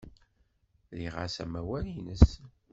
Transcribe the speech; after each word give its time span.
Rriɣ-as 0.91 1.35
amawal-nnes. 1.43 2.27